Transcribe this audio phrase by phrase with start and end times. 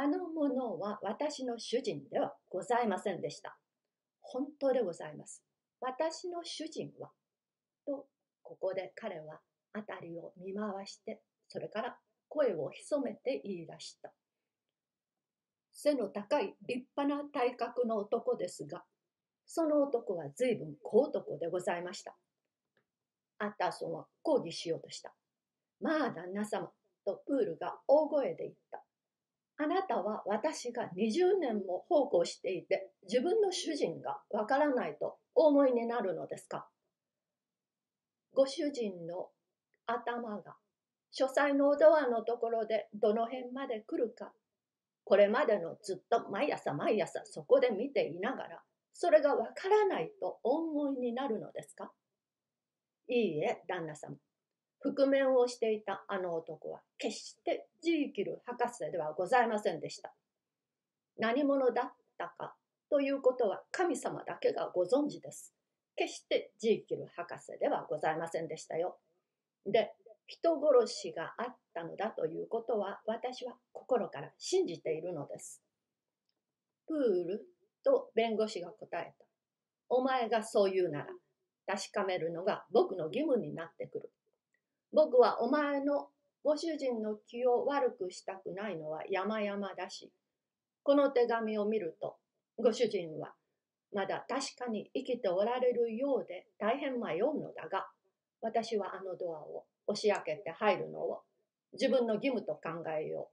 [0.00, 3.58] あの者は私の主人ではございませんでした。
[4.20, 5.42] 本当でございます。
[5.80, 7.10] 私の主人は、
[7.84, 8.06] と、
[8.44, 9.40] ここで彼は
[9.74, 11.98] 辺りを見回して、それから
[12.28, 14.12] 声を潜めて言い出した。
[15.72, 18.84] 背の高い立派な体格の男ですが、
[19.46, 22.14] その男は随分小男でございました。
[23.38, 25.12] アッターソンは抗議しようとした。
[25.80, 26.70] まあ旦那様、
[27.04, 28.84] とプールが大声で言った。
[29.60, 36.68] あなたは私が20年も奉公していて自分の主人がわからないとお思いになるのですか？
[38.34, 39.30] ご主人の
[39.86, 40.56] 頭が
[41.10, 44.32] 書斎のドアのところでどの辺まで来るか
[45.04, 51.90] これまでのずっと毎朝毎朝そこで見ていながらそれがわからないとお思いになるのですか？
[53.08, 54.14] いいえ旦那様。
[54.80, 60.12] 覆面をしていたあの男は決してジーキル博士ではございませんでした。
[61.18, 62.54] 何者だったか
[62.90, 65.52] ということは神様だけがご存知です。
[65.96, 68.98] 決してジーキル博士ではございませんでしたよ。
[69.66, 69.92] で、
[70.26, 75.60] 人殺しがあったのだということは私は心から信じているのです。
[76.86, 77.46] プール
[77.84, 79.24] と弁護士が答えた。
[79.88, 81.06] お前がそう言うなら
[81.66, 84.10] 確かめるのが僕の義務になってくる。
[84.92, 86.08] 僕はお前の
[86.44, 90.12] ご主人の気を悪くしたくないのは山々だし、
[90.82, 92.16] この手紙を見ると、
[92.56, 93.34] ご主人は
[93.92, 97.86] まだ確かに生きておられるようで大変迷うのだが、
[98.40, 101.22] 私はあのドアを押し開けて入るのを
[101.72, 103.30] 自分の義務と考えよ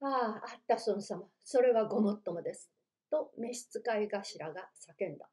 [0.00, 0.06] う。
[0.06, 2.70] ああ、あったソン様、それはごもっともです。
[3.10, 4.68] と召使い頭が
[4.98, 5.28] 叫んだ。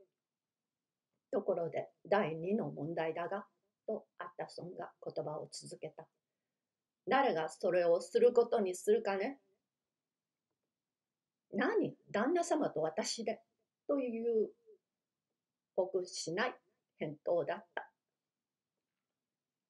[1.32, 3.46] ところで第二の問題だが、
[3.90, 6.06] とアッタソンが言葉を続けた。
[7.08, 9.40] 誰がそれをすることにするかね
[11.52, 11.95] 何？
[12.12, 13.42] 旦那様と私で
[13.88, 14.50] という
[15.76, 16.55] 僕しない
[17.00, 17.89] 返答だった。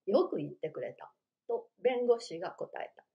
[0.06, 1.10] よく言ってくれた
[1.48, 3.06] と弁護士が答えた。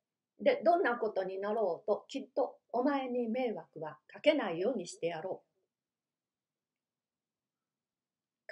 [0.42, 5.53] で、どんなことになろうときっとお前に迷惑はかけないようにしてやろう。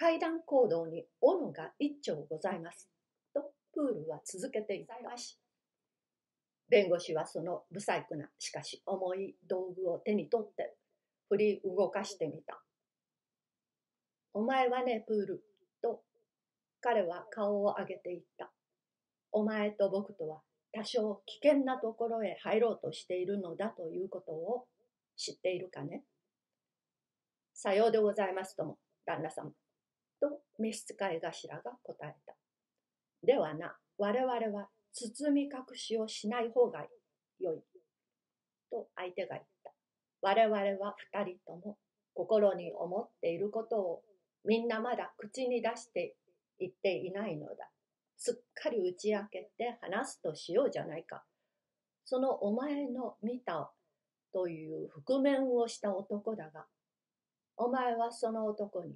[0.02, 2.90] 階段行動に斧が一丁ございます。
[3.32, 5.38] とプールは続けていまし。
[6.68, 10.74] 弁護士はその不細工な、しかし重い道具を手に取って
[11.28, 12.60] 振り動かしてみた。
[14.34, 15.44] お前はね、プール、
[15.80, 16.02] と
[16.80, 18.50] 彼は顔を上げていった。
[19.30, 20.40] お前と僕とは
[20.72, 24.66] 多少危険なところへ入ろうとしているのだということを
[25.16, 26.02] 知っているかね
[27.54, 29.52] さようでございますとも、旦那様。
[30.22, 32.34] と召使い頭が答えた。
[33.24, 36.86] ではな、我々は包み隠しをしない方が
[37.40, 37.62] よい。
[38.70, 39.72] と相手が言った。
[40.20, 41.76] 我々は二人とも
[42.14, 44.02] 心に思っていることを
[44.44, 46.14] みんなまだ口に出して
[46.60, 47.68] 言っていないのだ。
[48.16, 51.24] すっかり打ち明けて話すとしようじゃないか。
[52.04, 53.72] そのお前の見た
[54.32, 56.66] という覆面をした男だが、
[57.56, 58.94] お前はその男に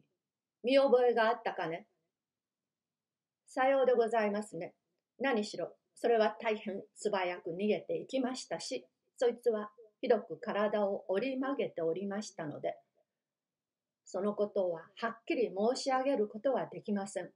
[0.63, 1.87] 見覚えがあったかね？
[3.47, 4.75] さようでございますね。
[5.19, 8.87] 何しろ、それは大変素早く逃げていきましたし、
[9.17, 12.77] そいつはひどく体を折り曲げておりましたので、
[14.05, 17.31] そのことははっきり申し上げることはできません。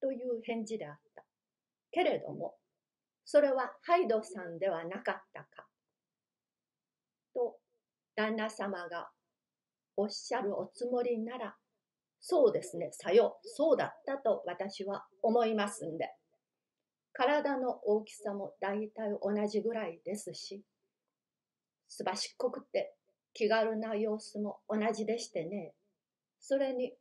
[0.00, 1.24] という返事であった。
[1.90, 2.56] けれども、
[3.24, 5.66] それはハイドさんではなかったか。
[7.34, 7.56] と、
[8.14, 9.10] 旦那様が
[9.96, 11.56] おっしゃるおつもりなら、
[12.24, 16.14] そうですね、さよ、そうだったと私は思いますんで。
[17.12, 20.62] 体の大きさも大体同じぐらいですし、
[21.88, 22.94] すばしっこくて
[23.34, 25.74] 気軽な様子も同じでしてね。
[26.38, 26.94] それに、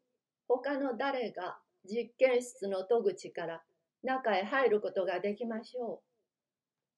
[0.48, 3.62] 他の誰が実験室の戸口から
[4.04, 6.02] 中へ入ることができましょ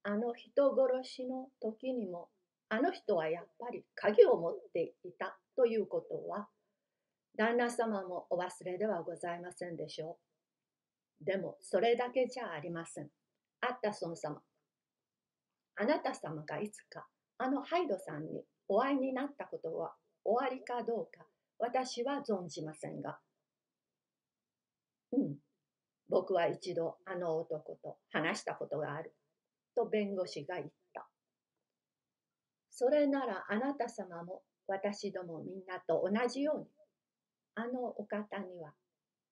[0.06, 0.10] う。
[0.10, 2.30] あの人殺しの時にも、
[2.70, 6.48] あの人はやっぱり鍵を持っていたということは、
[7.36, 10.18] 旦那様もお忘れではございませんでしょ
[11.22, 11.26] う。
[11.26, 13.10] でも、それだけじゃありません。
[13.62, 14.42] アッタソン様。
[15.76, 17.08] あなた様がいつか、
[17.40, 21.26] あのハイドさんにお会いになったことはおありかどうか、
[21.58, 23.18] 私は存じませんが。
[25.12, 25.36] うん。
[26.10, 29.16] 僕は一度あの男と話したことがある。
[29.76, 31.08] と弁護士が言った。
[32.70, 36.66] それならあなた様も私どもみんなと同じように
[37.56, 38.74] あのお方には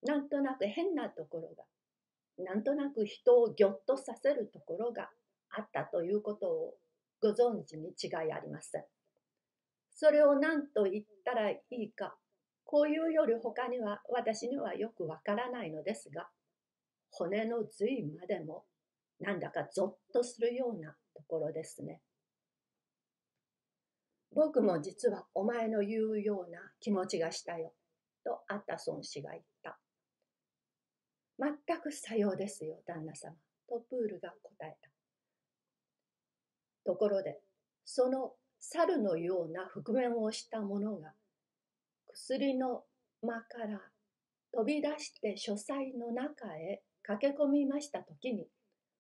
[0.04, 1.64] なんとなく変なところが
[2.44, 5.10] なんとなく人をぎょっとさせるところが
[5.50, 6.74] あったということを
[7.22, 8.84] ご存知に違いありません。
[9.94, 12.16] それを何と言ったらいいか、
[12.66, 16.30] こういうより他には私にはよくわからないのですが、
[17.12, 18.64] 骨の髄までも
[19.20, 22.02] なんだかゾッとするようなところですね。
[24.34, 27.74] 僕も実はお前の言うような気持ちがしたよ、
[28.24, 29.78] とアッタソン氏が言った。
[31.40, 33.36] 全くさようですよ、旦那様、
[33.68, 34.90] とプールが答えた。
[36.86, 37.40] ところで、
[37.86, 41.14] その猿のような覆面をした者が、
[42.14, 42.84] 薬の
[43.22, 43.82] 間から
[44.54, 48.48] 飛び出して書斎の中へ駆け込みましたときに、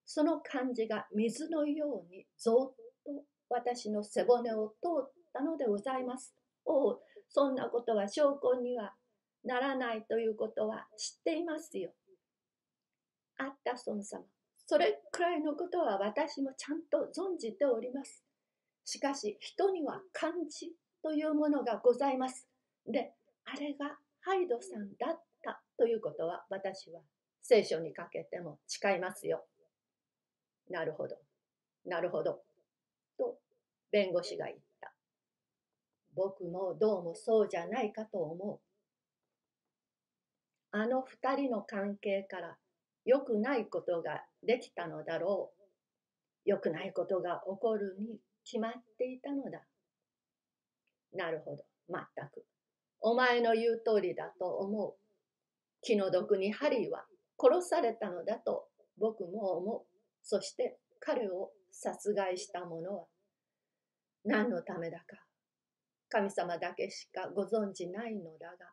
[0.05, 2.75] その感じが水のようにぞっ
[3.05, 6.33] と私の背骨を通ったのでございます。
[6.65, 8.93] おう、そんなことは証拠には
[9.43, 11.91] ならないということは知っていますよ。
[13.37, 14.23] アッタソン様、
[14.67, 18.23] それくらいのことは私もちゃんと存じております。
[18.85, 20.71] しかし人には感じ
[21.01, 22.47] というものがございます。
[22.85, 23.13] で、
[23.45, 27.01] あれがハイドさんだったということは私は
[27.41, 29.43] 聖書にかけても誓いますよ。
[30.69, 31.17] なるほど。
[31.85, 32.41] なるほど。
[33.17, 33.39] と
[33.91, 34.93] 弁護士が言った。
[36.15, 38.59] 僕もどうもそうじゃないかと思う。
[40.71, 42.57] あの二人の関係から
[43.05, 45.61] 良くないことができたのだろう。
[46.45, 49.61] 良くないことが起こるに決まっていたのだ。
[51.13, 52.45] なるほど、まったく。
[53.01, 54.93] お前の言う通りだと思う。
[55.81, 57.05] 気の毒にハリーは
[57.39, 58.67] 殺されたのだと
[58.97, 59.81] 僕も思う。
[60.23, 63.05] そして彼を殺害した者は
[64.23, 65.03] 何のためだか
[66.09, 68.71] 神様だけしかご存じないのだが